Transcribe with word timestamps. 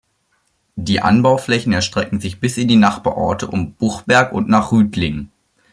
Die 0.77 0.99
Anbauflächen 0.99 1.73
erstrecken 1.73 2.19
sich 2.19 2.39
bis 2.39 2.57
in 2.57 2.67
die 2.67 2.75
Nachbarorte 2.75 3.45
um 3.45 3.73
Buchberg 3.73 4.31
und 4.33 4.49
nach 4.49 4.71
Rüdlingen. 4.71 5.31